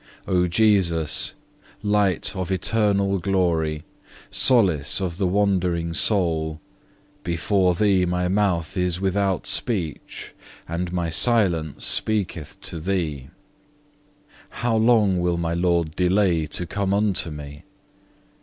[0.25, 0.33] 4.
[0.33, 1.35] O Jesus,
[1.83, 3.83] Light of Eternal Glory,
[4.31, 6.59] solace of the wandering soul,
[7.23, 10.33] before Thee my mouth is without speech,
[10.67, 13.29] and my silence speaketh to Thee.
[14.49, 17.63] How long will my Lord delay to come unto me?